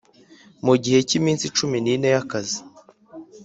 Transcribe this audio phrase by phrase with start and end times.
[0.65, 2.59] mu gihe cy iminsi cumi n ine y akazi